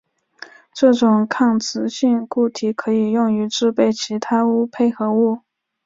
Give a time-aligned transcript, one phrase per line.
[0.73, 5.41] 这种抗磁性固体可以用于制备其它钨配合物。